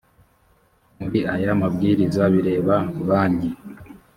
muri 0.99 1.19
aya 1.33 1.51
mabwiriza 1.61 2.21
bireba 2.33 2.75
banki 3.07 3.49